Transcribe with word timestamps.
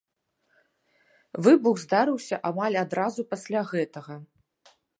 Выбух 1.47 1.75
здарыўся 1.83 2.35
амаль 2.51 2.81
адразу 2.85 3.21
пасля 3.35 3.61
гэтага. 3.73 4.15